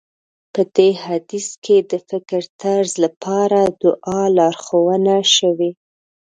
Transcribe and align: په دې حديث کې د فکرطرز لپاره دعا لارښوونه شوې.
په 0.53 0.61
دې 0.75 0.89
حديث 1.05 1.47
کې 1.63 1.77
د 1.91 1.93
فکرطرز 2.09 2.91
لپاره 3.03 3.59
دعا 3.81 4.21
لارښوونه 4.37 5.15
شوې. 5.35 5.71